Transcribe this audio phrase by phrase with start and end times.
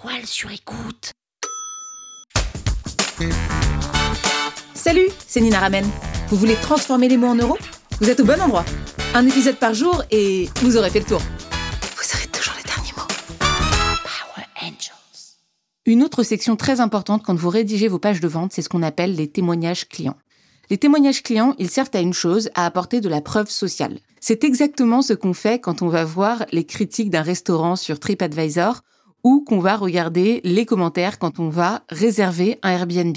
[0.00, 1.12] toile sur écoute.
[4.74, 5.84] Salut, c'est Nina Ramen.
[6.28, 7.58] Vous voulez transformer les mots en euros?
[8.00, 8.64] Vous êtes au bon endroit.
[9.14, 11.20] Un épisode par jour et vous aurez fait le tour.
[11.20, 13.08] Vous aurez toujours les derniers mots.
[13.40, 15.36] Power Angels.
[15.86, 18.82] Une autre section très importante quand vous rédigez vos pages de vente, c'est ce qu'on
[18.82, 20.18] appelle les témoignages clients.
[20.70, 23.98] Les témoignages clients, ils servent à une chose, à apporter de la preuve sociale.
[24.20, 28.82] C'est exactement ce qu'on fait quand on va voir les critiques d'un restaurant sur TripAdvisor
[29.46, 33.16] qu'on va regarder les commentaires quand on va réserver un Airbnb.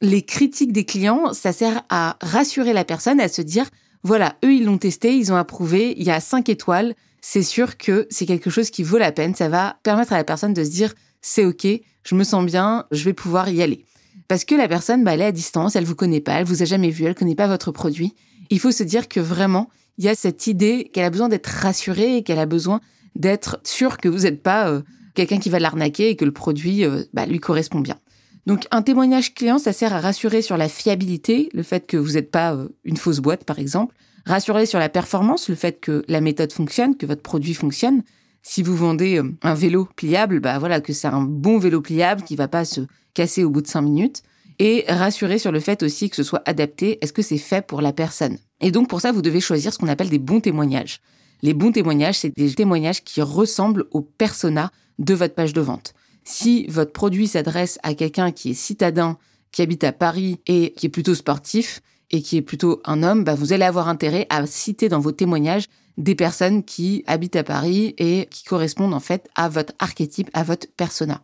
[0.00, 3.68] Les critiques des clients, ça sert à rassurer la personne, à se dire,
[4.02, 7.76] voilà, eux, ils l'ont testé, ils ont approuvé, il y a cinq étoiles, c'est sûr
[7.76, 10.64] que c'est quelque chose qui vaut la peine, ça va permettre à la personne de
[10.64, 11.66] se dire, c'est ok,
[12.02, 13.84] je me sens bien, je vais pouvoir y aller.
[14.26, 16.62] Parce que la personne, bah, elle est à distance, elle vous connaît pas, elle vous
[16.62, 18.14] a jamais vu, elle connaît pas votre produit.
[18.50, 19.68] Il faut se dire que vraiment,
[19.98, 22.80] il y a cette idée qu'elle a besoin d'être rassurée et qu'elle a besoin
[23.14, 24.82] d'être sûre que vous n'êtes pas euh,
[25.14, 27.98] quelqu'un qui va l'arnaquer et que le produit euh, bah, lui correspond bien.
[28.46, 32.12] Donc un témoignage client, ça sert à rassurer sur la fiabilité, le fait que vous
[32.12, 33.94] n'êtes pas euh, une fausse boîte par exemple,
[34.26, 38.02] rassurer sur la performance, le fait que la méthode fonctionne, que votre produit fonctionne.
[38.42, 42.22] Si vous vendez euh, un vélo pliable, bah voilà que c'est un bon vélo pliable
[42.22, 42.80] qui va pas se
[43.14, 44.22] casser au bout de cinq minutes.
[44.58, 47.80] Et rassurer sur le fait aussi que ce soit adapté, est-ce que c'est fait pour
[47.80, 48.38] la personne?
[48.60, 51.00] Et donc pour ça, vous devez choisir ce qu'on appelle des bons témoignages.
[51.42, 55.94] Les bons témoignages, c'est des témoignages qui ressemblent au persona de votre page de vente.
[56.24, 59.18] Si votre produit s'adresse à quelqu'un qui est citadin,
[59.50, 63.24] qui habite à Paris et qui est plutôt sportif et qui est plutôt un homme,
[63.24, 65.66] bah vous allez avoir intérêt à citer dans vos témoignages
[65.98, 70.42] des personnes qui habitent à Paris et qui correspondent en fait à votre archétype, à
[70.42, 71.22] votre persona.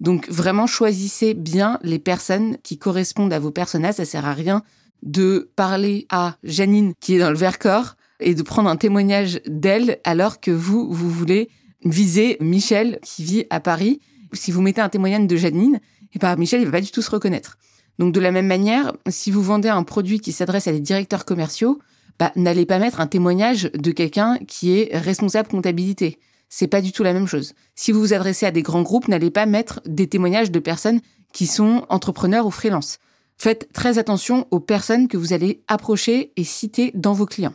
[0.00, 3.92] Donc vraiment choisissez bien les personnes qui correspondent à vos personas.
[3.92, 4.62] Ça sert à rien
[5.02, 10.00] de parler à Janine qui est dans le Vercors et de prendre un témoignage d'elle
[10.04, 11.50] alors que vous, vous voulez
[11.84, 14.00] viser Michel qui vit à Paris.
[14.32, 15.80] Si vous mettez un témoignage de Janine,
[16.14, 17.58] et pas Michel, il va pas du tout se reconnaître.
[17.98, 21.24] Donc de la même manière, si vous vendez un produit qui s'adresse à des directeurs
[21.24, 21.78] commerciaux,
[22.18, 26.18] bah, n'allez pas mettre un témoignage de quelqu'un qui est responsable comptabilité.
[26.48, 27.54] C'est pas du tout la même chose.
[27.74, 31.00] Si vous vous adressez à des grands groupes, n'allez pas mettre des témoignages de personnes
[31.32, 32.98] qui sont entrepreneurs ou freelance.
[33.38, 37.54] Faites très attention aux personnes que vous allez approcher et citer dans vos clients.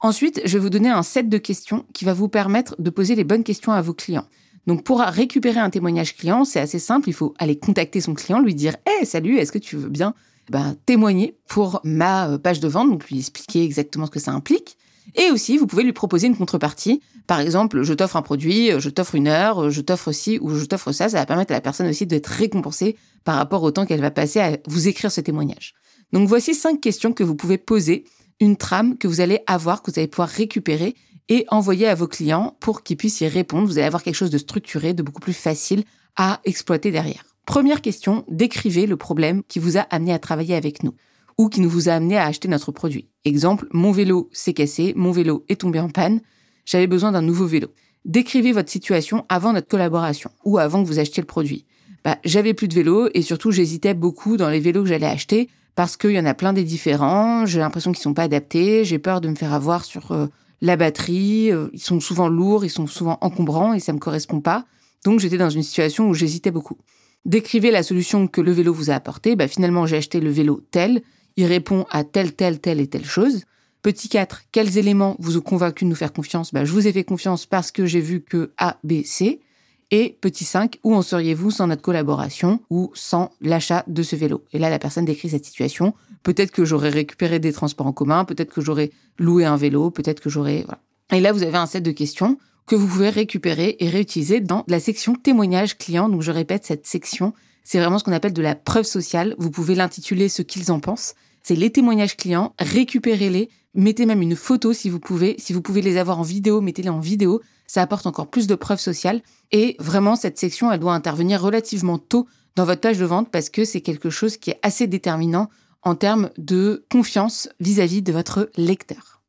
[0.00, 3.14] Ensuite, je vais vous donner un set de questions qui va vous permettre de poser
[3.14, 4.26] les bonnes questions à vos clients.
[4.66, 8.40] Donc pour récupérer un témoignage client, c'est assez simple, il faut aller contacter son client,
[8.40, 10.14] lui dire "Hey, salut, est-ce que tu veux bien
[10.50, 14.32] ben, témoigner pour ma euh, page de vente, donc lui expliquer exactement ce que ça
[14.32, 14.76] implique.
[15.14, 17.00] Et aussi, vous pouvez lui proposer une contrepartie.
[17.26, 20.64] Par exemple, je t'offre un produit, je t'offre une heure, je t'offre ci ou je
[20.64, 21.08] t'offre ça.
[21.08, 24.10] Ça va permettre à la personne aussi d'être récompensée par rapport au temps qu'elle va
[24.10, 25.74] passer à vous écrire ce témoignage.
[26.12, 28.04] Donc voici cinq questions que vous pouvez poser
[28.40, 30.94] une trame que vous allez avoir, que vous allez pouvoir récupérer
[31.28, 33.66] et envoyer à vos clients pour qu'ils puissent y répondre.
[33.66, 35.84] Vous allez avoir quelque chose de structuré, de beaucoup plus facile
[36.16, 37.24] à exploiter derrière.
[37.46, 40.94] Première question, décrivez le problème qui vous a amené à travailler avec nous
[41.36, 43.08] ou qui nous vous a amené à acheter notre produit.
[43.24, 46.20] Exemple, mon vélo s'est cassé, mon vélo est tombé en panne,
[46.64, 47.68] j'avais besoin d'un nouveau vélo.
[48.04, 51.64] Décrivez votre situation avant notre collaboration ou avant que vous achetiez le produit.
[52.04, 55.48] Bah, j'avais plus de vélo et surtout j'hésitais beaucoup dans les vélos que j'allais acheter
[55.74, 57.46] parce qu'il y en a plein des différents.
[57.46, 58.84] J'ai l'impression qu'ils sont pas adaptés.
[58.84, 60.26] J'ai peur de me faire avoir sur euh,
[60.60, 61.50] la batterie.
[61.50, 64.64] Euh, ils sont souvent lourds, ils sont souvent encombrants et ça me correspond pas.
[65.04, 66.78] Donc j'étais dans une situation où j'hésitais beaucoup.
[67.24, 69.34] Décrivez la solution que le vélo vous a apportée.
[69.34, 71.02] Bah, finalement, j'ai acheté le vélo tel.
[71.36, 73.44] Il répond à telle, telle, telle et telle chose.
[73.82, 76.52] Petit 4, quels éléments vous ont convaincu de nous faire confiance?
[76.52, 79.40] Bah, Je vous ai fait confiance parce que j'ai vu que A, B, C.
[79.90, 84.44] Et petit 5, où en seriez-vous sans notre collaboration ou sans l'achat de ce vélo?
[84.52, 85.94] Et là, la personne décrit cette situation.
[86.22, 90.20] Peut-être que j'aurais récupéré des transports en commun, peut-être que j'aurais loué un vélo, peut-être
[90.20, 90.64] que j'aurais...
[91.12, 94.64] Et là, vous avez un set de questions que vous pouvez récupérer et réutiliser dans
[94.68, 96.08] la section témoignage client.
[96.08, 99.34] Donc, je répète, cette section, c'est vraiment ce qu'on appelle de la preuve sociale.
[99.38, 101.14] Vous pouvez l'intituler ce qu'ils en pensent.
[101.42, 102.54] C'est les témoignages clients.
[102.58, 103.50] Récupérez-les.
[103.74, 105.36] Mettez même une photo si vous pouvez.
[105.38, 108.54] Si vous pouvez les avoir en vidéo, mettez-les en vidéo ça apporte encore plus de
[108.54, 109.20] preuves sociales.
[109.52, 113.50] Et vraiment, cette section, elle doit intervenir relativement tôt dans votre page de vente parce
[113.50, 115.48] que c'est quelque chose qui est assez déterminant
[115.82, 119.22] en termes de confiance vis-à-vis de votre lecteur.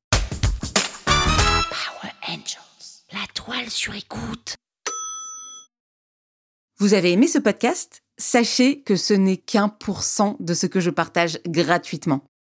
[1.06, 4.56] Power Angels, la toile sur écoute.
[6.78, 8.02] Vous avez aimé ce podcast?
[8.18, 12.24] Sachez que ce n'est qu'un pour cent de ce que je partage gratuitement.